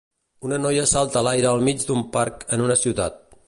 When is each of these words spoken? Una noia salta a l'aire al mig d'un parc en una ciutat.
Una 0.47 0.57
noia 0.61 0.85
salta 0.93 1.21
a 1.21 1.23
l'aire 1.27 1.49
al 1.51 1.63
mig 1.69 1.87
d'un 1.91 2.03
parc 2.19 2.45
en 2.59 2.65
una 2.69 2.83
ciutat. 2.87 3.25